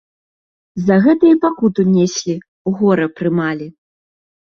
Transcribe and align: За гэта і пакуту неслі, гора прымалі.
За 0.85 0.95
гэта 1.05 1.25
і 1.31 1.33
пакуту 1.43 1.85
неслі, 1.97 2.35
гора 2.79 3.05
прымалі. 3.21 3.67